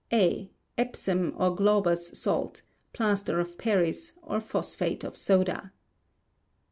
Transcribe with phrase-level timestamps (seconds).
[0.11, 0.49] A.
[0.79, 5.73] Epsom or Glauber's salt; plaster of Paris; or phosphate of soda.